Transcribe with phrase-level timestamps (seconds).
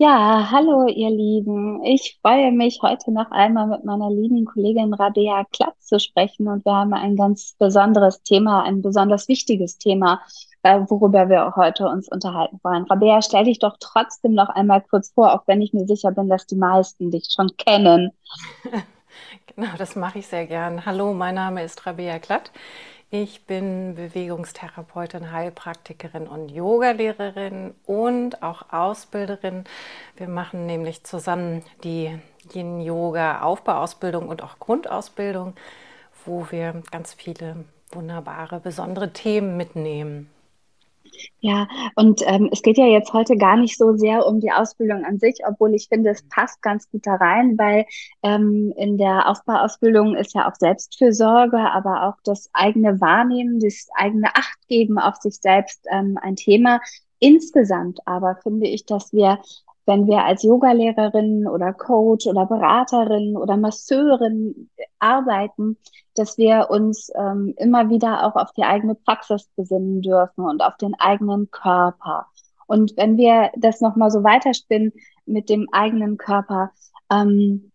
[0.00, 1.82] Ja, hallo ihr Lieben.
[1.82, 6.64] Ich freue mich heute noch einmal mit meiner lieben Kollegin Rabea Klapp zu sprechen und
[6.64, 10.22] wir haben ein ganz besonderes Thema, ein besonders wichtiges Thema,
[10.62, 12.84] äh, worüber wir heute uns unterhalten wollen.
[12.84, 16.28] Rabea, stell dich doch trotzdem noch einmal kurz vor, auch wenn ich mir sicher bin,
[16.28, 18.12] dass die meisten dich schon kennen.
[19.56, 20.86] Genau, das mache ich sehr gern.
[20.86, 22.52] Hallo, mein Name ist Rabea Klatt.
[23.10, 29.64] Ich bin Bewegungstherapeutin, Heilpraktikerin und Yogalehrerin und auch Ausbilderin.
[30.18, 32.18] Wir machen nämlich zusammen die
[32.52, 35.54] Yin-Yoga-Aufbauausbildung und auch Grundausbildung,
[36.26, 40.28] wo wir ganz viele wunderbare, besondere Themen mitnehmen.
[41.40, 45.04] Ja, und ähm, es geht ja jetzt heute gar nicht so sehr um die Ausbildung
[45.04, 47.86] an sich, obwohl ich finde, es passt ganz gut da rein, weil
[48.22, 54.28] ähm, in der Aufbauausbildung ist ja auch Selbstfürsorge, aber auch das eigene Wahrnehmen, das eigene
[54.34, 56.80] Achtgeben auf sich selbst ähm, ein Thema.
[57.20, 59.38] Insgesamt aber finde ich, dass wir
[59.88, 64.68] wenn wir als Yogalehrerin oder Coach oder Beraterin oder Masseurin
[65.00, 65.76] arbeiten,
[66.14, 70.76] dass wir uns ähm, immer wieder auch auf die eigene Praxis besinnen dürfen und auf
[70.76, 72.26] den eigenen Körper.
[72.66, 74.92] Und wenn wir das nochmal so weiterspinnen
[75.26, 76.72] mit dem eigenen Körper,
[77.10, 77.70] ähm,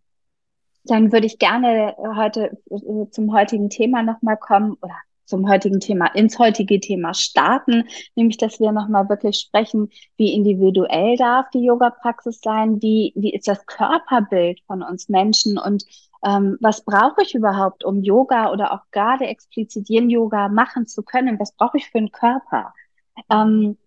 [0.85, 6.07] dann würde ich gerne heute äh, zum heutigen Thema nochmal kommen oder zum heutigen Thema,
[6.13, 7.85] ins heutige Thema starten,
[8.15, 13.47] nämlich dass wir nochmal wirklich sprechen, wie individuell darf die Yoga-Praxis sein, wie, wie ist
[13.47, 15.85] das Körperbild von uns Menschen und
[16.25, 21.39] ähm, was brauche ich überhaupt, um Yoga oder auch gerade explizit Yin-Yoga machen zu können?
[21.39, 22.73] Was brauche ich für einen Körper?
[23.29, 23.77] Ähm,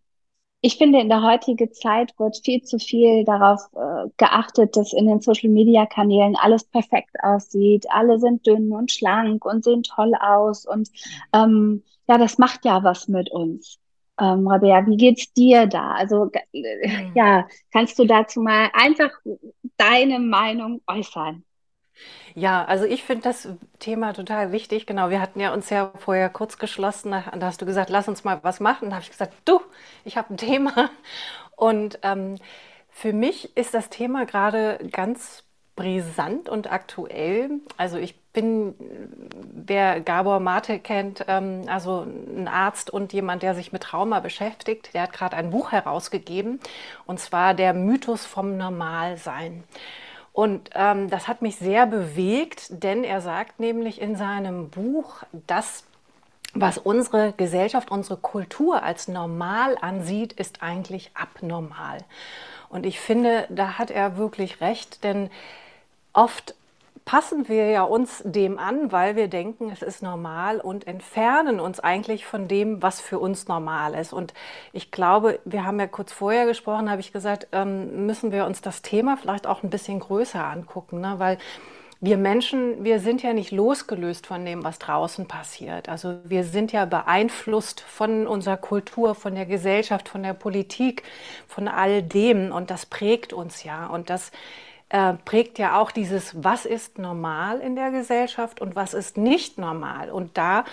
[0.60, 5.06] ich finde, in der heutigen Zeit wird viel zu viel darauf äh, geachtet, dass in
[5.06, 7.86] den Social-Media-Kanälen alles perfekt aussieht.
[7.90, 10.66] Alle sind dünn und schlank und sehen toll aus.
[10.66, 10.90] Und
[11.32, 13.78] ähm, ja, das macht ja was mit uns.
[14.18, 15.92] Ähm, Rabea, wie geht's dir da?
[15.92, 17.12] Also äh, mhm.
[17.14, 19.10] ja, kannst du dazu mal einfach
[19.76, 21.44] deine Meinung äußern?
[22.34, 23.48] Ja, also ich finde das
[23.78, 24.86] Thema total wichtig.
[24.86, 27.12] Genau, wir hatten ja uns ja vorher kurz geschlossen.
[27.12, 28.90] Da, hast du gesagt, lass uns mal was machen.
[28.90, 29.60] Da habe ich gesagt, du,
[30.04, 30.90] ich habe ein Thema.
[31.56, 32.36] Und ähm,
[32.90, 35.44] für mich ist das Thema gerade ganz
[35.76, 37.50] brisant und aktuell.
[37.76, 38.74] Also ich bin,
[39.54, 44.94] wer Gabor Mate kennt, ähm, also ein Arzt und jemand, der sich mit Trauma beschäftigt,
[44.94, 46.60] der hat gerade ein Buch herausgegeben,
[47.06, 49.64] und zwar der Mythos vom Normalsein.
[50.36, 55.84] Und ähm, das hat mich sehr bewegt, denn er sagt nämlich in seinem Buch, dass
[56.52, 62.04] was unsere Gesellschaft, unsere Kultur als normal ansieht, ist eigentlich abnormal.
[62.68, 65.30] Und ich finde, da hat er wirklich recht, denn
[66.12, 66.54] oft
[67.06, 71.78] passen wir ja uns dem an, weil wir denken, es ist normal und entfernen uns
[71.78, 74.12] eigentlich von dem, was für uns normal ist.
[74.12, 74.34] Und
[74.72, 78.60] ich glaube, wir haben ja kurz vorher gesprochen, habe ich gesagt, ähm, müssen wir uns
[78.60, 81.14] das Thema vielleicht auch ein bisschen größer angucken, ne?
[81.18, 81.38] weil
[82.00, 85.88] wir Menschen, wir sind ja nicht losgelöst von dem, was draußen passiert.
[85.88, 91.04] Also wir sind ja beeinflusst von unserer Kultur, von der Gesellschaft, von der Politik,
[91.46, 93.86] von all dem und das prägt uns ja.
[93.86, 94.32] Und das
[94.88, 99.58] äh, prägt ja auch dieses, was ist normal in der Gesellschaft und was ist nicht
[99.58, 100.10] normal.
[100.10, 100.64] Und da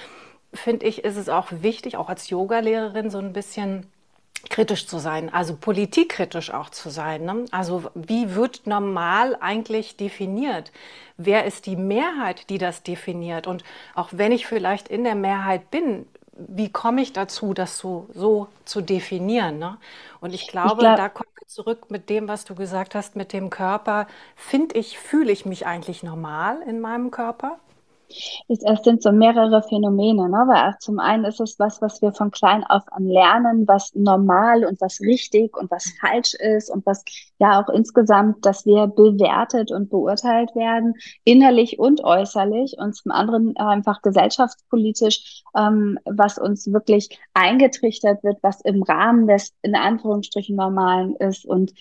[0.53, 3.87] finde ich, ist es auch wichtig, auch als Yogalehrerin so ein bisschen
[4.49, 7.23] kritisch zu sein, also politikkritisch auch zu sein.
[7.23, 7.45] Ne?
[7.51, 10.71] Also wie wird normal eigentlich definiert?
[11.17, 13.47] Wer ist die Mehrheit, die das definiert?
[13.47, 13.63] Und
[13.95, 18.47] auch wenn ich vielleicht in der Mehrheit bin, wie komme ich dazu, das so, so
[18.65, 19.59] zu definieren?
[19.59, 19.77] Ne?
[20.19, 23.15] Und ich glaube, ich glaub, da kommen wir zurück mit dem, was du gesagt hast,
[23.15, 24.07] mit dem Körper.
[24.35, 27.59] Finde ich, fühle ich mich eigentlich normal in meinem Körper?
[28.47, 30.37] Es sind so mehrere Phänomene, ne?
[30.47, 34.65] weil zum einen ist es was, was wir von klein auf an lernen, was normal
[34.65, 37.03] und was richtig und was falsch ist und was
[37.39, 43.55] ja auch insgesamt, dass wir bewertet und beurteilt werden, innerlich und äußerlich und zum anderen
[43.57, 51.15] einfach gesellschaftspolitisch, ähm, was uns wirklich eingetrichtert wird, was im Rahmen des in Anführungsstrichen Normalen
[51.15, 51.73] ist und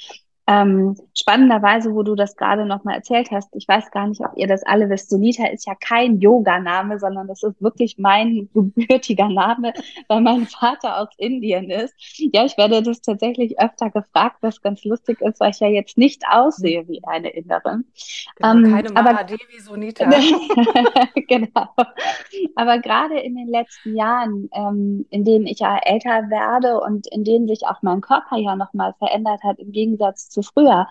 [0.49, 4.49] Ähm, spannenderweise, wo du das gerade nochmal erzählt hast, ich weiß gar nicht, ob ihr
[4.49, 9.73] das alle wisst, Sunita ist ja kein Yoga-Name, sondern das ist wirklich mein gebürtiger Name,
[10.09, 11.95] weil mein Vater aus Indien ist.
[12.33, 15.97] Ja, ich werde das tatsächlich öfter gefragt, was ganz lustig ist, weil ich ja jetzt
[15.97, 17.85] nicht aussehe wie eine Inderin.
[18.37, 20.07] Genau, ähm, keine Mahadevi Sunita.
[21.29, 21.69] genau.
[22.57, 27.23] Aber gerade in den letzten Jahren, ähm, in denen ich ja älter werde und in
[27.23, 30.87] denen sich auch mein Körper ja nochmal verändert hat, im Gegensatz zu früher,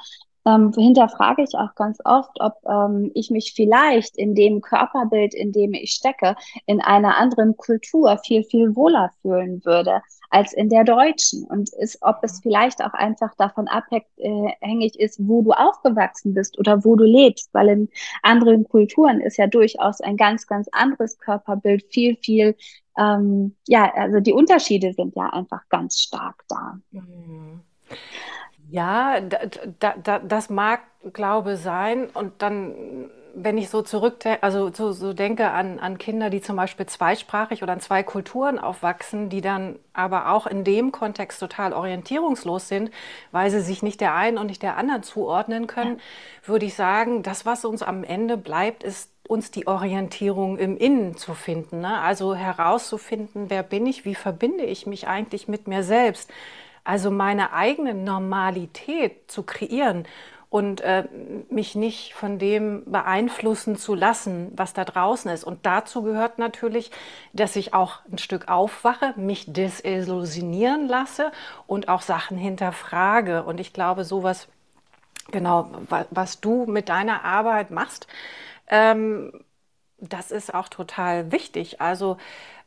[0.45, 5.51] ähm, hinterfrage ich auch ganz oft, ob ähm, ich mich vielleicht in dem Körperbild, in
[5.51, 6.35] dem ich stecke,
[6.65, 10.01] in einer anderen Kultur viel, viel wohler fühlen würde
[10.31, 11.43] als in der deutschen.
[11.45, 16.83] Und ist, ob es vielleicht auch einfach davon abhängig ist, wo du aufgewachsen bist oder
[16.83, 17.89] wo du lebst, weil in
[18.23, 22.55] anderen Kulturen ist ja durchaus ein ganz, ganz anderes Körperbild viel, viel
[22.97, 26.79] ähm, ja, also die Unterschiede sind ja einfach ganz stark da.
[26.91, 27.61] Mhm.
[28.71, 29.39] Ja, da,
[29.79, 30.79] da, da, das mag
[31.11, 32.07] Glaube sein.
[32.13, 36.55] Und dann, wenn ich so zurückdenke, also so, so denke an, an Kinder, die zum
[36.55, 41.73] Beispiel zweisprachig oder in zwei Kulturen aufwachsen, die dann aber auch in dem Kontext total
[41.73, 42.91] orientierungslos sind,
[43.31, 46.47] weil sie sich nicht der einen und nicht der anderen zuordnen können, ja.
[46.47, 51.17] würde ich sagen, das, was uns am Ende bleibt, ist uns die Orientierung im Innen
[51.17, 51.81] zu finden.
[51.81, 51.99] Ne?
[51.99, 56.31] Also herauszufinden, wer bin ich, wie verbinde ich mich eigentlich mit mir selbst
[56.83, 60.05] also meine eigene Normalität zu kreieren
[60.51, 61.07] und äh,
[61.49, 65.45] mich nicht von dem beeinflussen zu lassen, was da draußen ist.
[65.45, 66.91] Und dazu gehört natürlich,
[67.31, 71.31] dass ich auch ein Stück aufwache, mich desillusionieren lasse
[71.67, 73.43] und auch Sachen hinterfrage.
[73.43, 74.49] Und ich glaube, sowas,
[75.31, 75.71] genau,
[76.09, 78.07] was du mit deiner Arbeit machst,
[78.67, 79.31] ähm,
[79.99, 81.79] das ist auch total wichtig.
[81.79, 82.17] Also,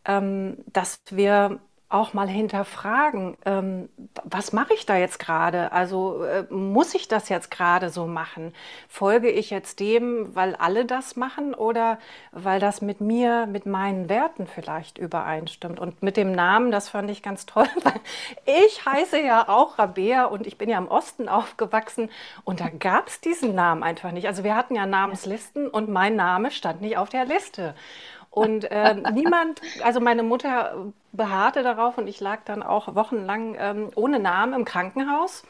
[0.06, 1.60] ähm, dass wir
[1.94, 3.88] auch mal hinterfragen, ähm,
[4.24, 5.70] was mache ich da jetzt gerade?
[5.72, 8.52] Also äh, muss ich das jetzt gerade so machen?
[8.88, 11.98] Folge ich jetzt dem, weil alle das machen oder
[12.32, 15.78] weil das mit mir, mit meinen Werten vielleicht übereinstimmt?
[15.78, 18.00] Und mit dem Namen, das fand ich ganz toll, weil
[18.44, 22.10] ich heiße ja auch Rabea und ich bin ja im Osten aufgewachsen
[22.42, 24.26] und da gab es diesen Namen einfach nicht.
[24.26, 27.74] Also wir hatten ja Namenslisten und mein Name stand nicht auf der Liste.
[28.34, 33.90] Und äh, niemand, also meine Mutter beharrte darauf und ich lag dann auch wochenlang ähm,
[33.94, 35.44] ohne Namen im Krankenhaus,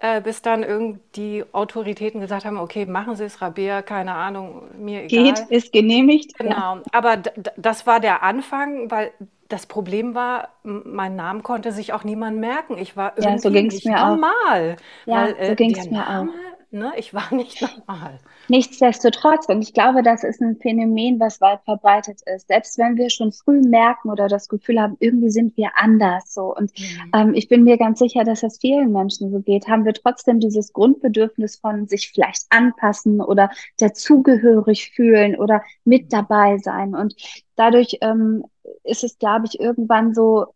[0.00, 5.04] äh, bis dann irgendwie Autoritäten gesagt haben, okay, machen Sie es, Rabea, keine Ahnung, mir
[5.04, 5.34] egal.
[5.34, 6.36] Geht, ist genehmigt.
[6.36, 6.82] Genau, ja.
[6.90, 7.18] aber
[7.56, 9.12] das war der Anfang, weil
[9.48, 12.76] das Problem war, mein Namen konnte sich auch niemand merken.
[12.76, 14.76] Ich war irgendwie ja, so nicht normal.
[14.76, 15.06] Auch.
[15.06, 16.34] Ja, weil, äh, so ging es mir Name, auch.
[16.70, 16.92] Ne?
[16.96, 18.18] Ich war nicht normal.
[18.48, 22.48] Nichtsdestotrotz, und ich glaube, das ist ein Phänomen, was weit verbreitet ist.
[22.48, 26.54] Selbst wenn wir schon früh merken oder das Gefühl haben, irgendwie sind wir anders so.
[26.54, 27.10] Und mhm.
[27.14, 30.40] ähm, ich bin mir ganz sicher, dass das vielen Menschen so geht, haben wir trotzdem
[30.40, 36.94] dieses Grundbedürfnis von sich vielleicht anpassen oder dazugehörig fühlen oder mit dabei sein.
[36.94, 37.14] Und
[37.54, 38.44] dadurch ähm,
[38.84, 40.46] ist es, glaube ich, irgendwann so,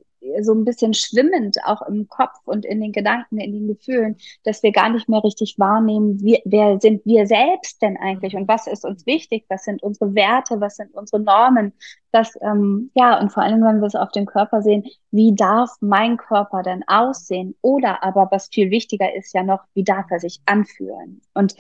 [0.42, 4.62] so ein bisschen schwimmend auch im Kopf und in den Gedanken, in den Gefühlen, dass
[4.62, 8.66] wir gar nicht mehr richtig wahrnehmen, wie, wer sind wir selbst denn eigentlich und was
[8.66, 11.72] ist uns wichtig, was sind unsere Werte, was sind unsere Normen,
[12.12, 15.70] das, ähm, ja, und vor allem, wenn wir es auf den Körper sehen, wie darf
[15.80, 17.54] mein Körper denn aussehen?
[17.62, 21.20] Oder aber, was viel wichtiger ist ja noch, wie darf er sich anfühlen?
[21.34, 21.54] Und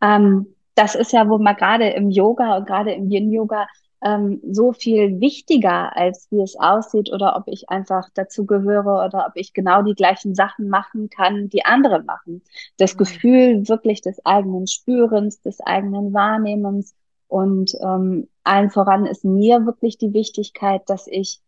[0.00, 3.66] ähm, das ist ja, wo man gerade im Yoga und gerade im Yin-Yoga
[4.02, 9.26] ähm, so viel wichtiger, als wie es aussieht oder ob ich einfach dazu gehöre oder
[9.26, 12.42] ob ich genau die gleichen Sachen machen kann, die andere machen.
[12.76, 12.98] Das mhm.
[12.98, 16.94] Gefühl wirklich des eigenen Spürens, des eigenen Wahrnehmens
[17.26, 21.42] und ähm, allen voran ist mir wirklich die Wichtigkeit, dass ich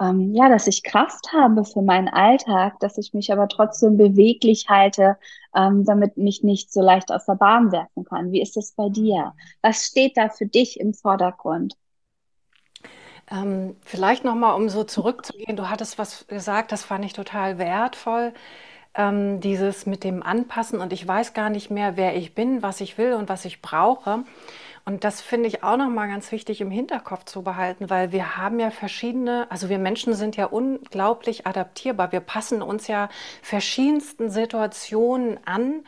[0.00, 4.66] ähm, ja, dass ich Kraft habe für meinen Alltag, dass ich mich aber trotzdem beweglich
[4.68, 5.18] halte,
[5.54, 8.32] ähm, damit mich nicht so leicht aus der Bahn werfen kann.
[8.32, 9.34] Wie ist es bei dir?
[9.60, 11.76] Was steht da für dich im Vordergrund?
[13.30, 18.32] Ähm, vielleicht nochmal, um so zurückzugehen, du hattest was gesagt, das fand ich total wertvoll.
[18.94, 22.80] Ähm, dieses mit dem Anpassen und ich weiß gar nicht mehr, wer ich bin, was
[22.80, 24.24] ich will und was ich brauche.
[24.84, 28.58] Und das finde ich auch nochmal ganz wichtig im Hinterkopf zu behalten, weil wir haben
[28.58, 32.10] ja verschiedene, also wir Menschen sind ja unglaublich adaptierbar.
[32.10, 33.08] Wir passen uns ja
[33.42, 35.84] verschiedensten Situationen an,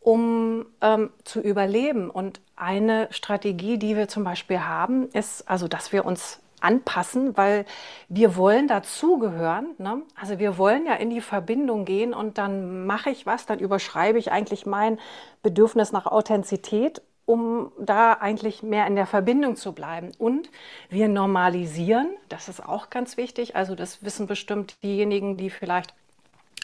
[0.00, 2.10] um ähm, zu überleben.
[2.10, 7.64] Und eine Strategie, die wir zum Beispiel haben, ist also, dass wir uns anpassen, weil
[8.08, 9.74] wir wollen dazugehören.
[9.78, 10.02] Ne?
[10.20, 14.18] Also wir wollen ja in die Verbindung gehen und dann mache ich was, dann überschreibe
[14.18, 14.98] ich eigentlich mein
[15.42, 20.10] Bedürfnis nach Authentizität, um da eigentlich mehr in der Verbindung zu bleiben.
[20.18, 20.50] Und
[20.88, 25.94] wir normalisieren, das ist auch ganz wichtig, also das wissen bestimmt diejenigen, die vielleicht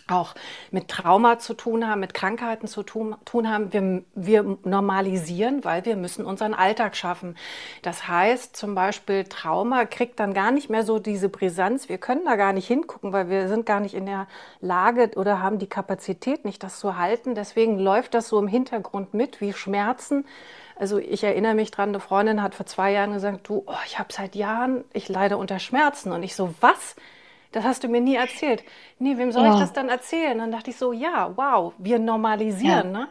[0.08, 0.34] auch
[0.70, 3.72] mit Trauma zu tun haben, mit Krankheiten zu tun, tun haben.
[3.72, 7.36] Wir, wir normalisieren, weil wir müssen unseren Alltag schaffen.
[7.82, 11.88] Das heißt zum Beispiel, Trauma kriegt dann gar nicht mehr so diese Brisanz.
[11.88, 14.28] Wir können da gar nicht hingucken, weil wir sind gar nicht in der
[14.60, 17.34] Lage oder haben die Kapazität nicht, das zu halten.
[17.34, 20.24] Deswegen läuft das so im Hintergrund mit wie Schmerzen.
[20.76, 23.98] Also ich erinnere mich dran, eine Freundin hat vor zwei Jahren gesagt, du, oh, ich
[23.98, 26.12] habe seit Jahren, ich leide unter Schmerzen.
[26.12, 26.96] Und ich so, was?
[27.56, 28.62] Das hast du mir nie erzählt.
[28.98, 29.54] Nee, wem soll ja.
[29.54, 30.36] ich das dann erzählen?
[30.36, 32.92] Dann dachte ich so, ja, wow, wir normalisieren.
[32.92, 32.98] Ja.
[32.98, 33.08] Ne?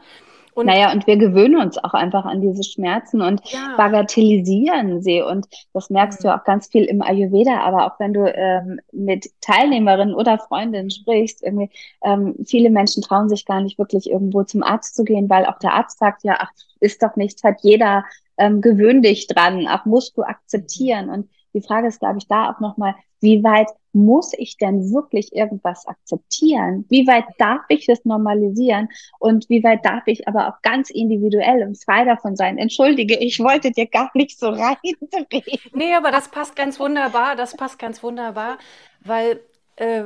[0.54, 3.74] Und naja, und wir gewöhnen uns auch einfach an diese Schmerzen und ja.
[3.76, 5.24] bagatellisieren sie.
[5.24, 6.28] Und das merkst mhm.
[6.28, 10.92] du auch ganz viel im Ayurveda, aber auch wenn du ähm, mit Teilnehmerinnen oder Freundinnen
[10.92, 11.72] sprichst, irgendwie,
[12.04, 15.58] ähm, viele Menschen trauen sich gar nicht wirklich irgendwo zum Arzt zu gehen, weil auch
[15.58, 18.06] der Arzt sagt, ja, ach, ist doch nichts, hat jeder,
[18.38, 21.10] ähm, gewöhn dich dran, ach, musst du akzeptieren.
[21.10, 22.94] Und die Frage ist, glaube ich, da auch nochmal,
[23.26, 26.86] wie weit muss ich denn wirklich irgendwas akzeptieren?
[26.90, 28.90] Wie weit darf ich das normalisieren?
[29.20, 32.60] Und wie weit darf ich aber auch ganz individuell und frei davon sein?
[32.60, 35.60] Entschuldige, ich wollte dir gar nicht so reinreden.
[35.74, 37.36] Nee, aber das passt ganz wunderbar.
[37.36, 38.60] Das passt ganz wunderbar,
[39.00, 39.40] weil
[39.78, 40.04] äh,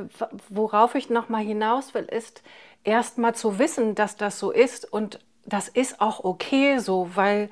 [0.48, 2.42] worauf ich nochmal hinaus will, ist
[2.84, 4.90] erstmal zu wissen, dass das so ist.
[4.90, 7.50] Und das ist auch okay so, weil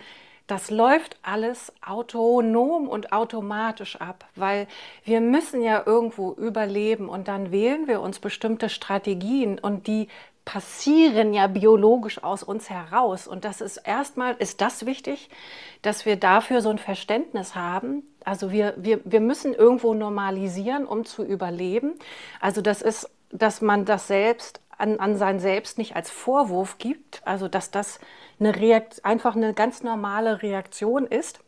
[0.48, 4.66] das läuft alles autonom und automatisch ab, weil
[5.04, 10.08] wir müssen ja irgendwo überleben und dann wählen wir uns bestimmte Strategien und die
[10.46, 13.28] passieren ja biologisch aus uns heraus.
[13.28, 15.28] Und das ist erstmal, ist das wichtig,
[15.82, 18.02] dass wir dafür so ein Verständnis haben.
[18.24, 21.98] Also wir, wir, wir müssen irgendwo normalisieren, um zu überleben.
[22.40, 27.20] Also das ist, dass man das selbst an, an sein Selbst nicht als Vorwurf gibt,
[27.24, 28.00] also dass das
[28.40, 31.40] eine Reakt einfach eine ganz normale Reaktion ist.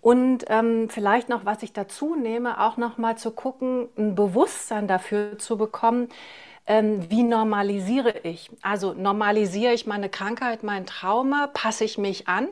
[0.00, 4.88] Und ähm, vielleicht noch, was ich dazu nehme, auch noch mal zu gucken, ein Bewusstsein
[4.88, 6.08] dafür zu bekommen,
[6.66, 8.50] ähm, wie normalisiere ich?
[8.62, 12.48] Also normalisiere ich meine Krankheit, mein Trauma, passe ich mich an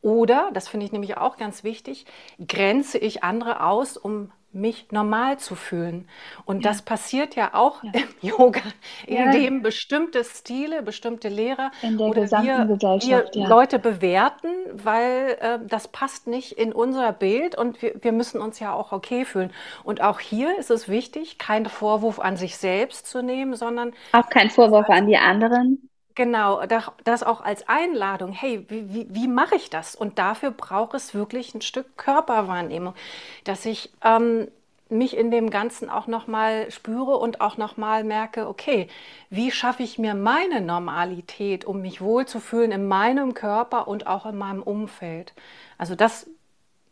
[0.00, 2.04] oder, das finde ich nämlich auch ganz wichtig,
[2.46, 6.08] grenze ich andere aus, um mich normal zu fühlen.
[6.44, 6.70] Und ja.
[6.70, 7.92] das passiert ja auch ja.
[7.94, 8.60] im Yoga,
[9.06, 9.62] indem ja.
[9.62, 12.68] bestimmte Stile, bestimmte Lehrer oder wir,
[13.08, 18.40] wir Leute bewerten, weil äh, das passt nicht in unser Bild und wir, wir müssen
[18.40, 19.52] uns ja auch okay fühlen.
[19.82, 24.28] Und auch hier ist es wichtig, keinen Vorwurf an sich selbst zu nehmen, sondern auch
[24.28, 25.90] kein Vorwurf an die anderen.
[26.14, 26.62] Genau,
[27.02, 28.32] das auch als Einladung.
[28.32, 29.96] Hey, wie, wie, wie mache ich das?
[29.96, 32.94] Und dafür braucht es wirklich ein Stück Körperwahrnehmung,
[33.42, 34.46] dass ich ähm,
[34.88, 38.88] mich in dem Ganzen auch nochmal spüre und auch nochmal merke, okay,
[39.28, 44.36] wie schaffe ich mir meine Normalität, um mich wohlzufühlen in meinem Körper und auch in
[44.36, 45.32] meinem Umfeld?
[45.78, 46.30] Also das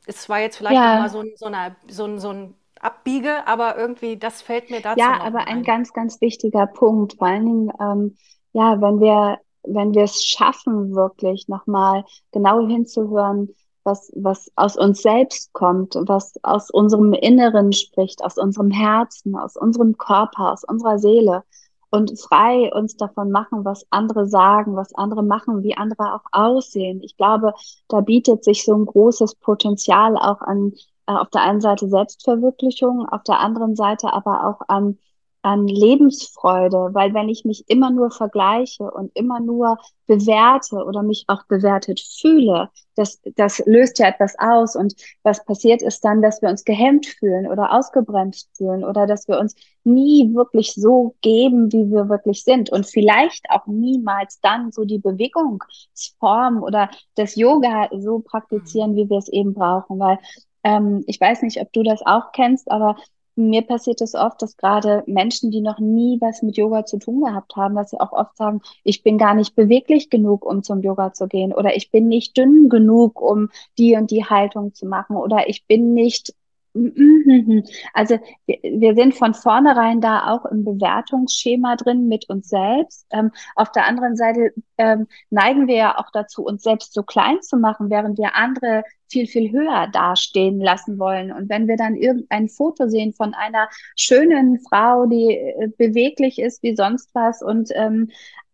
[0.07, 0.95] ist zwar jetzt vielleicht ja.
[0.95, 4.99] nochmal so, so, eine, so, so ein Abbiege, aber irgendwie, das fällt mir dazu.
[4.99, 8.17] Ja, aber ein, ein ganz, ganz wichtiger Punkt, vor allen Dingen, ähm,
[8.53, 13.55] ja, wenn wir, wenn wir es schaffen, wirklich nochmal genau hinzuhören,
[13.85, 19.57] was, was aus uns selbst kommt, was aus unserem Inneren spricht, aus unserem Herzen, aus
[19.57, 21.43] unserem Körper, aus unserer Seele
[21.91, 27.03] und frei uns davon machen, was andere sagen, was andere machen, wie andere auch aussehen.
[27.03, 27.53] Ich glaube,
[27.89, 30.73] da bietet sich so ein großes Potenzial auch an,
[31.07, 34.99] äh, auf der einen Seite Selbstverwirklichung, auf der anderen Seite aber auch an
[35.43, 41.25] an Lebensfreude, weil wenn ich mich immer nur vergleiche und immer nur bewerte oder mich
[41.27, 44.77] auch bewertet fühle, das, das löst ja etwas aus.
[44.77, 49.27] Und was passiert ist dann, dass wir uns gehemmt fühlen oder ausgebremst fühlen oder dass
[49.27, 52.71] wir uns nie wirklich so geben, wie wir wirklich sind.
[52.71, 59.19] Und vielleicht auch niemals dann so die Bewegungsform oder das Yoga so praktizieren, wie wir
[59.19, 60.19] es eben brauchen, weil
[60.65, 62.97] ähm, ich weiß nicht, ob du das auch kennst, aber
[63.35, 67.23] mir passiert es oft, dass gerade Menschen, die noch nie was mit Yoga zu tun
[67.23, 70.83] gehabt haben, dass sie auch oft sagen, ich bin gar nicht beweglich genug, um zum
[70.83, 73.49] Yoga zu gehen oder ich bin nicht dünn genug, um
[73.79, 76.35] die und die Haltung zu machen oder ich bin nicht
[76.75, 83.07] also wir, wir sind von vornherein da auch im Bewertungsschema drin mit uns selbst.
[83.11, 87.43] Ähm, auf der anderen Seite ähm, neigen wir ja auch dazu, uns selbst so klein
[87.43, 91.31] zu machen, während wir andere viel, viel höher dastehen lassen wollen.
[91.31, 96.63] Und wenn wir dann irgendein Foto sehen von einer schönen Frau, die äh, beweglich ist
[96.63, 98.11] wie sonst was und ähm,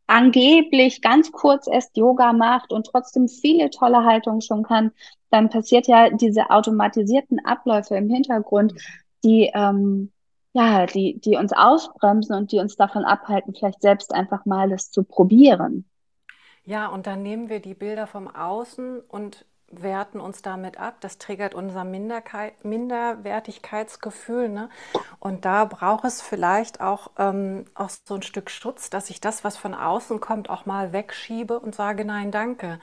[0.09, 4.91] angeblich ganz kurz erst Yoga macht und trotzdem viele tolle Haltungen schon kann,
[5.31, 8.75] dann passiert ja diese automatisierten Abläufe im Hintergrund,
[9.23, 10.11] die ähm,
[10.55, 14.91] ja, die, die uns ausbremsen und die uns davon abhalten, vielleicht selbst einfach mal das
[14.91, 15.85] zu probieren.
[16.65, 20.97] Ja, und dann nehmen wir die Bilder vom Außen und werten uns damit ab.
[21.01, 24.49] Das triggert unser Minderwertigkeitsgefühl.
[24.49, 24.69] Ne?
[25.21, 29.45] Und da braucht es vielleicht auch, ähm, auch so ein Stück Schutz, dass ich das,
[29.45, 32.81] was von außen kommt, auch mal wegschiebe und sage, nein, danke.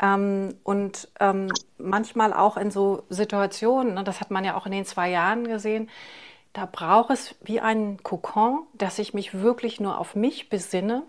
[0.00, 1.48] Ähm, und ähm,
[1.78, 5.46] manchmal auch in so Situationen, ne, das hat man ja auch in den zwei Jahren
[5.46, 5.88] gesehen,
[6.52, 11.04] da braucht es wie einen Kokon, dass ich mich wirklich nur auf mich besinne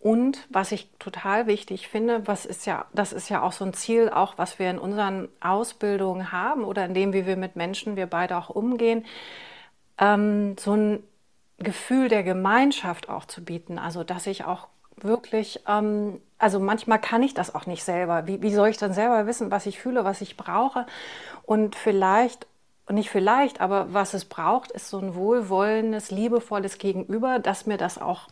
[0.00, 3.74] und was ich total wichtig finde, was ist ja, das ist ja auch so ein
[3.74, 7.96] Ziel, auch was wir in unseren Ausbildungen haben oder in dem, wie wir mit Menschen,
[7.96, 9.04] wir beide auch umgehen,
[9.98, 11.02] ähm, so ein
[11.58, 13.78] Gefühl der Gemeinschaft auch zu bieten.
[13.78, 18.26] Also, dass ich auch wirklich, ähm, also manchmal kann ich das auch nicht selber.
[18.26, 20.86] Wie, wie soll ich dann selber wissen, was ich fühle, was ich brauche?
[21.44, 22.46] Und vielleicht
[22.88, 28.00] nicht vielleicht, aber was es braucht, ist so ein wohlwollendes, liebevolles Gegenüber, das mir das
[28.00, 28.28] auch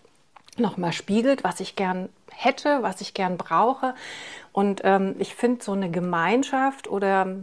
[0.60, 3.94] nochmal spiegelt, was ich gern hätte, was ich gern brauche.
[4.52, 7.36] Und ähm, ich finde so eine Gemeinschaft oder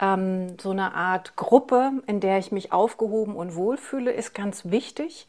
[0.00, 5.26] ähm, so eine Art Gruppe, in der ich mich aufgehoben und wohlfühle, ist ganz wichtig.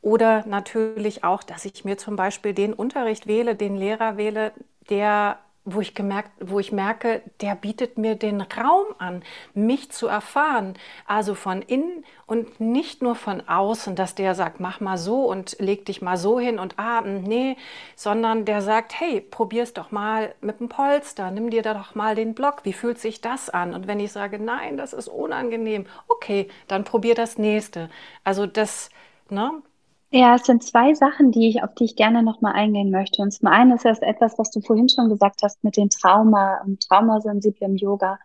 [0.00, 4.52] Oder natürlich auch, dass ich mir zum Beispiel den Unterricht wähle, den Lehrer wähle,
[4.90, 5.38] der
[5.70, 9.22] wo ich gemerkt, wo ich merke, der bietet mir den Raum an,
[9.54, 10.74] mich zu erfahren,
[11.06, 15.56] also von innen und nicht nur von außen, dass der sagt, mach mal so und
[15.60, 17.56] leg dich mal so hin und ah, hm, nee,
[17.96, 22.14] sondern der sagt, hey, probier's doch mal mit dem Polster, nimm dir da doch mal
[22.14, 23.74] den Block, wie fühlt sich das an?
[23.74, 27.90] Und wenn ich sage, nein, das ist unangenehm, okay, dann probier das nächste.
[28.24, 28.90] Also das,
[29.28, 29.62] ne,
[30.10, 33.22] ja, es sind zwei Sachen, die ich, auf die ich gerne nochmal eingehen möchte.
[33.22, 36.62] Und zum einen ist das etwas, was du vorhin schon gesagt hast mit dem Trauma
[36.64, 38.18] und traumasensiblem Yoga,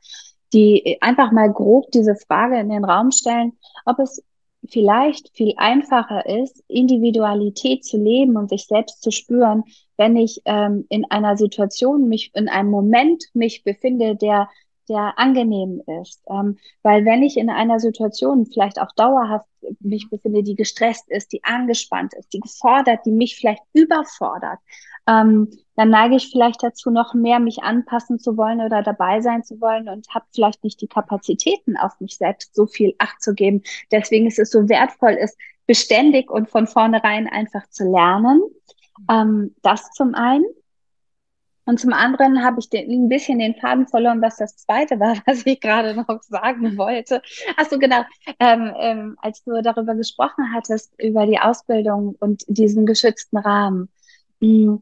[0.54, 3.54] die einfach mal grob diese Frage in den Raum stellen,
[3.86, 4.24] ob es
[4.70, 9.64] vielleicht viel einfacher ist, Individualität zu leben und sich selbst zu spüren,
[9.98, 14.48] wenn ich ähm, in einer Situation mich, in einem Moment mich befinde, der
[14.90, 16.22] der angenehm ist.
[16.30, 19.48] Ähm, weil wenn ich in einer Situation vielleicht auch dauerhaft
[19.80, 24.60] mich befinde, die gestresst ist, die angespannt ist, die gefordert, die mich vielleicht überfordert,
[25.08, 29.44] ähm, dann neige ich vielleicht dazu, noch mehr mich anpassen zu wollen oder dabei sein
[29.44, 33.34] zu wollen und habe vielleicht nicht die Kapazitäten, auf mich selbst so viel Acht zu
[33.34, 33.64] geben.
[33.92, 38.42] Deswegen ist es so wertvoll, ist beständig und von vornherein einfach zu lernen.
[39.10, 40.46] Ähm, das zum einen.
[41.66, 45.16] Und zum anderen habe ich den, ein bisschen den Faden verloren, was das zweite war,
[45.26, 47.22] was ich gerade noch sagen wollte.
[47.58, 48.04] Ach so, genau.
[48.40, 53.90] Ähm, ähm, als du darüber gesprochen hattest, über die Ausbildung und diesen geschützten Rahmen.
[54.42, 54.82] Hm.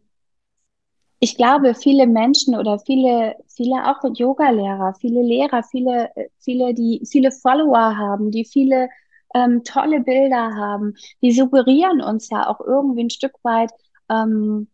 [1.20, 7.32] Ich glaube, viele Menschen oder viele, viele auch Yogalehrer, viele Lehrer, viele, viele, die viele
[7.32, 8.90] Follower haben, die viele
[9.36, 13.70] ähm, tolle Bilder haben, die suggerieren uns ja auch irgendwie ein Stück weit,
[14.10, 14.68] ähm,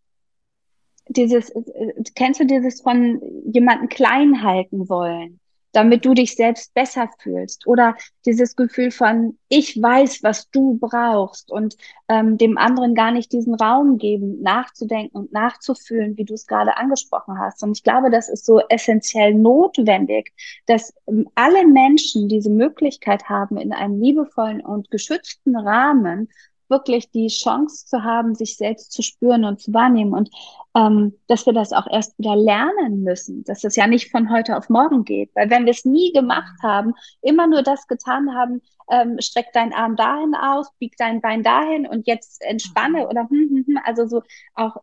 [1.08, 3.20] dieses, äh, kennst du dieses von
[3.52, 5.40] jemanden klein halten wollen,
[5.72, 7.66] damit du dich selbst besser fühlst?
[7.66, 11.76] Oder dieses Gefühl von, ich weiß, was du brauchst und
[12.08, 16.76] ähm, dem anderen gar nicht diesen Raum geben, nachzudenken und nachzufühlen, wie du es gerade
[16.76, 17.62] angesprochen hast.
[17.62, 20.32] Und ich glaube, das ist so essentiell notwendig,
[20.66, 26.28] dass ähm, alle Menschen diese Möglichkeit haben, in einem liebevollen und geschützten Rahmen
[26.68, 30.30] wirklich die Chance zu haben, sich selbst zu spüren und zu wahrnehmen und
[30.74, 34.56] ähm, dass wir das auch erst wieder lernen müssen, dass das ja nicht von heute
[34.56, 38.62] auf morgen geht, weil wenn wir es nie gemacht haben, immer nur das getan haben,
[38.90, 43.06] ähm, streck deinen Arm dahin aus, bieg dein Bein dahin und jetzt entspanne mhm.
[43.06, 44.22] oder hm, hm, hm, also so
[44.54, 44.76] auch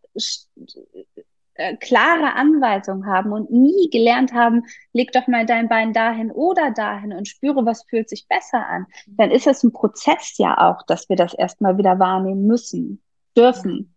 [1.55, 4.63] äh, klare Anweisungen haben und nie gelernt haben,
[4.93, 8.85] leg doch mal dein Bein dahin oder dahin und spüre, was fühlt sich besser an,
[9.07, 13.01] dann ist es ein Prozess ja auch, dass wir das erstmal wieder wahrnehmen müssen,
[13.37, 13.95] dürfen.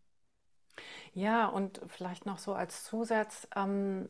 [1.14, 4.08] Ja, und vielleicht noch so als Zusatz, ähm,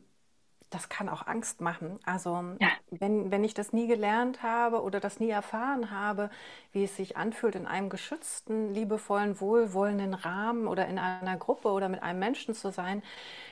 [0.69, 1.99] das kann auch Angst machen.
[2.05, 2.67] Also ja.
[2.91, 6.29] wenn, wenn ich das nie gelernt habe oder das nie erfahren habe,
[6.71, 11.89] wie es sich anfühlt, in einem geschützten, liebevollen, wohlwollenden Rahmen oder in einer Gruppe oder
[11.89, 13.01] mit einem Menschen zu sein,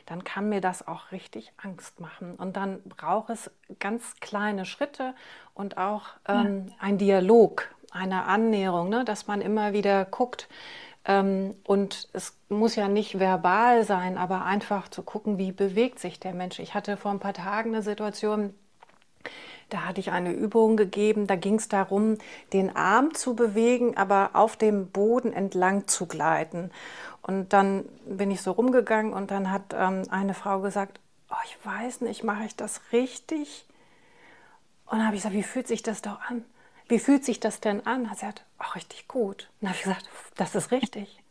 [0.05, 2.35] dann kann mir das auch richtig Angst machen.
[2.35, 3.49] Und dann braucht es
[3.79, 5.15] ganz kleine Schritte
[5.53, 6.75] und auch ähm, ja.
[6.79, 9.05] ein Dialog, eine Annäherung, ne?
[9.05, 10.47] dass man immer wieder guckt,
[11.07, 16.33] und es muss ja nicht verbal sein, aber einfach zu gucken, wie bewegt sich der
[16.33, 16.59] Mensch.
[16.59, 18.53] Ich hatte vor ein paar Tagen eine Situation,
[19.69, 22.17] da hatte ich eine Übung gegeben, da ging es darum,
[22.51, 26.71] den Arm zu bewegen, aber auf dem Boden entlang zu gleiten.
[27.21, 31.57] Und dann bin ich so rumgegangen und dann hat ähm, eine Frau gesagt, oh, ich
[31.65, 33.65] weiß nicht, mache ich das richtig?
[34.85, 36.43] Und dann habe ich gesagt, wie fühlt sich das doch an?
[36.87, 38.09] Wie fühlt sich das denn an?
[38.09, 39.49] Hat sie gesagt, ach, richtig gut.
[39.49, 41.21] Und dann habe ich gesagt, das ist richtig.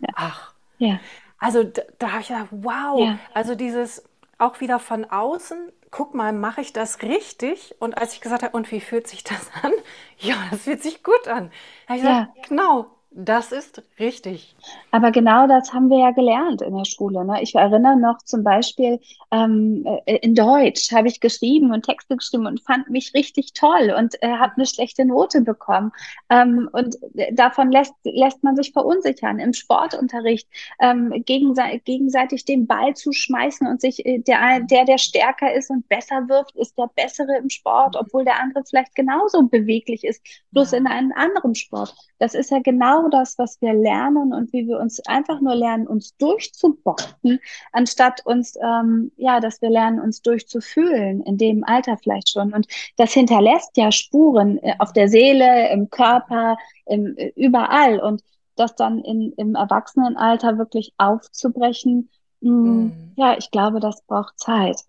[0.00, 0.08] Ja.
[0.14, 0.52] Ach.
[0.78, 1.00] Ja.
[1.38, 3.00] Also da, da habe ich gedacht, wow.
[3.00, 3.18] Ja.
[3.34, 4.04] Also dieses
[4.38, 7.74] auch wieder von außen guck mal, mache ich das richtig?
[7.78, 9.72] Und als ich gesagt habe, und wie fühlt sich das an?
[10.22, 11.50] Ja, das fühlt sich gut an.
[11.86, 12.42] Da habe ich gesagt, ja.
[12.46, 14.54] genau, das ist richtig.
[14.92, 17.24] Aber genau das haben wir ja gelernt in der Schule.
[17.24, 17.42] Ne?
[17.42, 19.00] Ich erinnere noch zum Beispiel
[19.32, 23.92] ähm, äh, in Deutsch habe ich geschrieben und Texte geschrieben und fand mich richtig toll
[23.98, 25.90] und äh, habe eine schlechte Note bekommen.
[26.28, 26.98] Ähm, und
[27.32, 29.40] davon lässt, lässt man sich verunsichern.
[29.40, 30.48] Im Sportunterricht
[30.80, 35.68] ähm, gegense gegenseitig den Ball zu schmeißen und sich äh, der, der, der stärker ist
[35.70, 40.24] und besser wirft, ist der Bessere im Sport, obwohl der andere vielleicht genauso beweglich ist,
[40.52, 41.94] bloß in einem anderen Sport.
[42.20, 45.86] Das ist ja genau das, was wir lernen und wie wir uns einfach nur lernen,
[45.86, 47.40] uns durchzuboxen,
[47.72, 52.52] anstatt uns, ähm, ja, dass wir lernen, uns durchzufühlen, in dem Alter vielleicht schon.
[52.52, 52.66] Und
[52.98, 57.98] das hinterlässt ja Spuren äh, auf der Seele, im Körper, im, äh, überall.
[58.00, 58.22] Und
[58.54, 62.10] das dann in, im Erwachsenenalter wirklich aufzubrechen,
[62.42, 63.12] mh, mm, mhm.
[63.16, 64.84] ja, ich glaube, das braucht Zeit.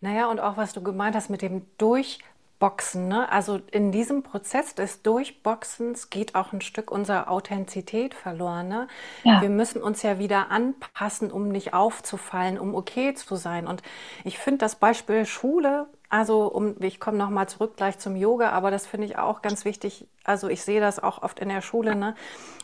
[0.00, 2.20] Naja, und auch was du gemeint hast mit dem Durch
[2.62, 3.08] Boxen.
[3.08, 3.28] Ne?
[3.32, 8.68] Also in diesem Prozess des Durchboxens geht auch ein Stück unserer Authentizität verloren.
[8.68, 8.86] Ne?
[9.24, 9.42] Ja.
[9.42, 13.66] Wir müssen uns ja wieder anpassen, um nicht aufzufallen, um okay zu sein.
[13.66, 13.82] Und
[14.22, 18.70] ich finde das Beispiel Schule, also um, ich komme nochmal zurück gleich zum Yoga, aber
[18.70, 20.06] das finde ich auch ganz wichtig.
[20.22, 22.14] Also ich sehe das auch oft in der Schule, ne?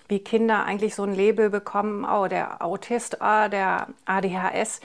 [0.06, 4.80] wie Kinder eigentlich so ein Label bekommen, oh, der Autist, ah, der ADHS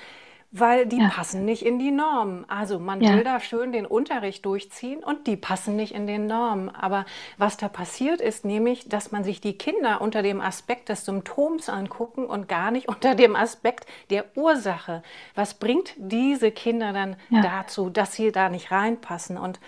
[0.56, 1.10] weil die ja.
[1.10, 2.46] passen nicht in die Normen.
[2.48, 3.16] Also man ja.
[3.16, 6.70] will da schön den Unterricht durchziehen und die passen nicht in den Normen.
[6.70, 7.06] Aber
[7.40, 11.70] was da passiert ist, nämlich, dass man sich die Kinder unter dem Aspekt des Symptoms
[11.70, 15.02] angucken und gar nicht unter dem Aspekt der Ursache.
[15.34, 17.42] Was bringt diese Kinder dann ja.
[17.42, 19.40] dazu, dass sie da nicht reinpassen?
[19.40, 19.60] Und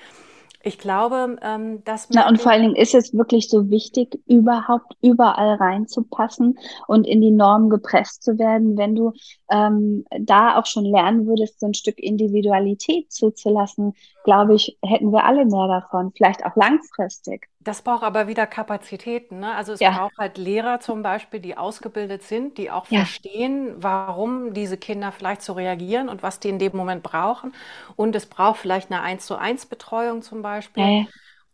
[0.65, 2.23] ich glaube, ähm, dass man.
[2.23, 7.21] Na, und vor allen Dingen ist es wirklich so wichtig, überhaupt überall reinzupassen und in
[7.21, 9.13] die Norm gepresst zu werden, wenn du
[9.51, 13.93] ähm, da auch schon lernen würdest, so ein Stück Individualität zuzulassen,
[14.25, 17.47] glaube ich, hätten wir alle mehr davon, vielleicht auch langfristig.
[17.61, 19.39] Das braucht aber wieder Kapazitäten.
[19.39, 19.55] Ne?
[19.55, 19.91] Also es ja.
[19.91, 22.99] braucht halt Lehrer zum Beispiel, die ausgebildet sind, die auch ja.
[22.99, 27.53] verstehen, warum diese Kinder vielleicht so reagieren und was die in dem Moment brauchen.
[27.95, 30.83] Und es braucht vielleicht eine 1 zu 1 Betreuung zum Beispiel.
[30.83, 31.05] Ja.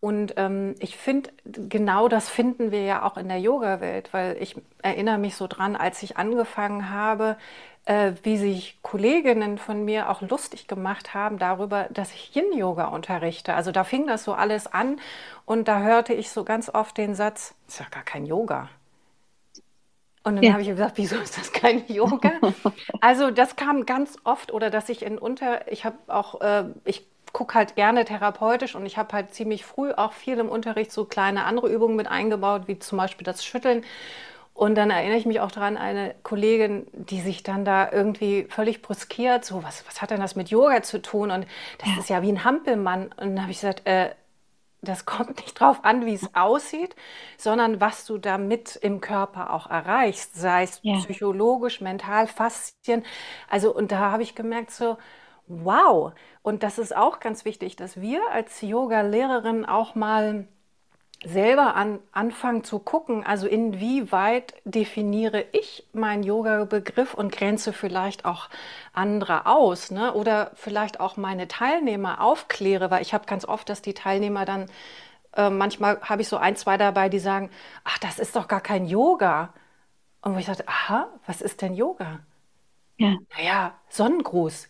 [0.02, 4.56] Und ähm, ich finde, genau das finden wir ja auch in der Yoga-Welt, weil ich
[4.82, 7.38] erinnere mich so dran, als ich angefangen habe,
[7.86, 13.54] äh, wie sich Kolleginnen von mir auch lustig gemacht haben darüber, dass ich Yin-Yoga unterrichte.
[13.54, 15.00] Also da fing das so alles an
[15.46, 18.70] und da hörte ich so ganz oft den Satz, das ist ja gar kein Yoga.
[20.24, 20.54] Und dann ja.
[20.54, 22.32] habe ich gesagt, wieso ist das kein Yoga?
[23.02, 27.06] also das kam ganz oft oder dass ich in Unter, ich habe auch, äh, ich
[27.34, 31.06] gucke halt gerne therapeutisch und ich habe halt ziemlich früh auch viel im Unterricht so
[31.06, 33.84] kleine andere Übungen mit eingebaut, wie zum Beispiel das Schütteln.
[34.54, 38.82] Und dann erinnere ich mich auch daran, eine Kollegin, die sich dann da irgendwie völlig
[38.82, 41.32] bruskiert, so, was, was hat denn das mit Yoga zu tun?
[41.32, 41.48] Und
[41.80, 42.00] das ja.
[42.00, 43.06] ist ja wie ein Hampelmann.
[43.17, 44.13] Und dann habe ich gesagt, äh,
[44.82, 46.96] das kommt nicht drauf an, wie es aussieht,
[47.38, 50.98] sondern was du damit im Körper auch erreichst, sei es ja.
[50.98, 53.04] psychologisch, mental, Faszien.
[53.48, 54.98] Also, und da habe ich gemerkt, so,
[55.64, 56.14] wow.
[56.42, 60.48] Und das ist auch ganz wichtig, dass wir als Yoga-Lehrerin auch mal
[61.24, 68.50] selber an, anfangen zu gucken, also inwieweit definiere ich meinen Yoga-Begriff und grenze vielleicht auch
[68.94, 70.14] andere aus, ne?
[70.16, 74.66] oder vielleicht auch meine Teilnehmer aufkläre, weil ich habe ganz oft, dass die Teilnehmer dann,
[75.36, 77.52] äh, manchmal habe ich so ein, zwei dabei, die sagen,
[77.84, 79.54] ach, das ist doch gar kein Yoga.
[80.22, 82.22] Und wo ich sagte, aha, was ist denn Yoga?
[82.98, 83.18] Ja.
[83.38, 84.70] Naja, Sonnengruß.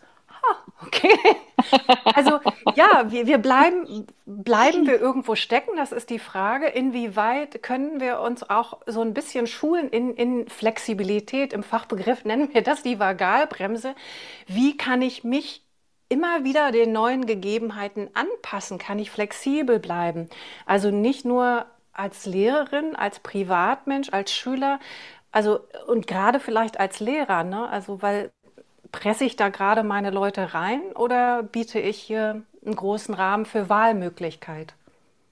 [0.86, 1.17] Okay.
[2.15, 2.39] Also
[2.76, 6.67] ja, wir, wir bleiben, bleiben wir irgendwo stecken, das ist die Frage.
[6.67, 12.54] Inwieweit können wir uns auch so ein bisschen schulen in, in Flexibilität, im Fachbegriff nennen
[12.54, 13.96] wir das die Vagalbremse.
[14.48, 15.63] Wie kann ich mich
[16.10, 18.78] immer wieder den neuen Gegebenheiten anpassen?
[18.80, 20.30] Kann ich flexibel bleiben?
[20.65, 24.80] Also nicht nur als Lehrerin, als Privatmensch, als Schüler,
[25.32, 27.67] also und gerade vielleicht als Lehrer, ne?
[27.70, 28.32] Also weil
[28.91, 33.69] presse ich da gerade meine Leute rein oder biete ich hier einen großen Rahmen für
[33.69, 34.73] Wahlmöglichkeit?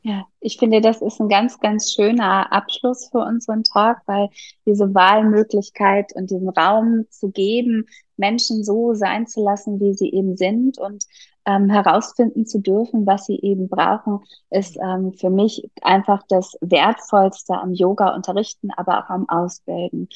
[0.02, 4.30] Ja, ich finde, das ist ein ganz, ganz schöner Abschluss für unseren Talk, weil
[4.66, 10.38] diese Wahlmöglichkeit und diesen Raum zu geben, Menschen so sein zu lassen, wie sie eben
[10.38, 11.06] sind und
[11.46, 14.20] ähm, herausfinden zu dürfen, was sie eben brauchen,
[14.50, 20.10] ist ähm, für mich einfach das Wertvollste am Yoga unterrichten, aber auch am Ausbilden.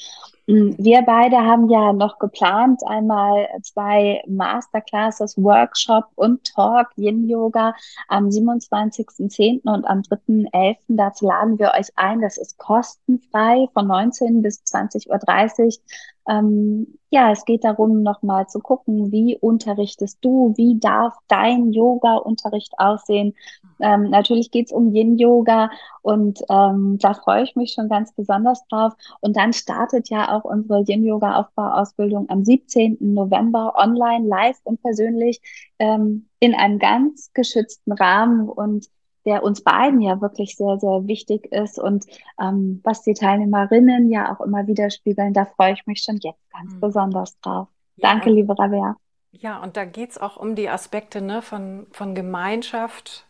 [0.48, 7.74] Mm, wir beide haben ja noch geplant, einmal zwei Masterclasses, Workshop und Talk, Yin Yoga
[8.10, 9.62] am 27.10.
[9.64, 10.78] und am 3.11.
[10.90, 12.22] Dazu laden wir euch ein.
[12.22, 15.84] Das ist kostenfrei von 19 bis 20.30 Uhr.
[16.28, 22.74] Ähm, ja, es geht darum, nochmal zu gucken, wie unterrichtest du, wie darf dein Yoga-Unterricht
[22.78, 23.36] aussehen.
[23.80, 25.70] Ähm, natürlich geht's um Yin-Yoga
[26.02, 28.94] und ähm, da freue ich mich schon ganz besonders drauf.
[29.20, 32.98] Und dann startet ja auch unsere Yin-Yoga-Aufbauausbildung am 17.
[33.00, 35.42] November online, live und persönlich
[35.80, 38.88] ähm, in einem ganz geschützten Rahmen und
[39.26, 42.06] der uns beiden ja wirklich sehr, sehr wichtig ist und
[42.42, 46.74] ähm, was die Teilnehmerinnen ja auch immer widerspiegeln, da freue ich mich schon jetzt ganz
[46.74, 46.80] mhm.
[46.82, 47.68] besonders drauf.
[47.96, 48.10] Ja.
[48.10, 48.98] Danke, liebe Rabea.
[49.32, 53.26] Ja, und da geht es auch um die Aspekte ne, von, von Gemeinschaft,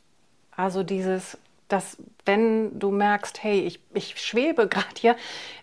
[0.55, 5.15] also dieses dass wenn du merkst, hey, ich, ich schwebe gerade hier,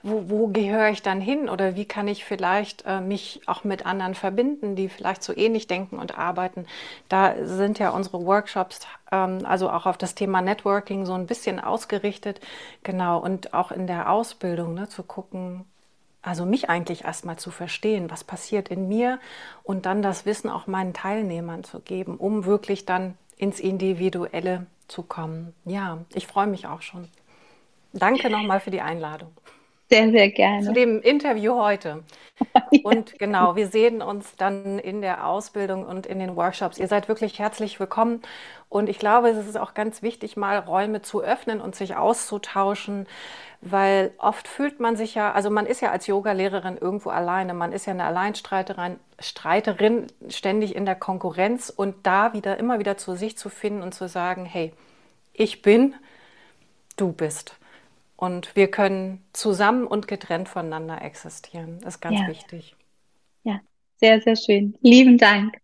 [0.02, 3.86] wo, wo gehöre ich dann hin oder wie kann ich vielleicht äh, mich auch mit
[3.86, 6.66] anderen verbinden, die vielleicht so ähnlich denken und arbeiten.
[7.08, 8.80] Da sind ja unsere Workshops,
[9.12, 12.40] ähm, also auch auf das Thema Networking so ein bisschen ausgerichtet.
[12.82, 15.64] Genau, und auch in der Ausbildung ne, zu gucken,
[16.22, 19.18] also mich eigentlich erstmal zu verstehen, was passiert in mir
[19.62, 25.02] und dann das Wissen auch meinen Teilnehmern zu geben, um wirklich dann ins Individuelle zu
[25.02, 25.54] kommen.
[25.64, 27.08] Ja, ich freue mich auch schon.
[27.92, 29.32] Danke nochmal für die Einladung.
[29.90, 30.66] Sehr, sehr gerne.
[30.66, 32.04] Zu dem Interview heute.
[32.82, 36.78] Und genau, wir sehen uns dann in der Ausbildung und in den Workshops.
[36.78, 38.22] Ihr seid wirklich herzlich willkommen.
[38.68, 43.06] Und ich glaube, es ist auch ganz wichtig, mal Räume zu öffnen und sich auszutauschen,
[43.60, 47.72] weil oft fühlt man sich ja, also man ist ja als Yogalehrerin irgendwo alleine, man
[47.72, 53.14] ist ja eine Alleinstreiterin, Streiterin, ständig in der Konkurrenz und da wieder immer wieder zu
[53.16, 54.72] sich zu finden und zu sagen, hey,
[55.34, 55.94] ich bin,
[56.96, 57.59] du bist.
[58.20, 61.78] Und wir können zusammen und getrennt voneinander existieren.
[61.80, 62.28] Das ist ganz ja.
[62.28, 62.76] wichtig.
[63.44, 63.60] Ja,
[63.96, 64.76] sehr, sehr schön.
[64.82, 65.56] Lieben Dank.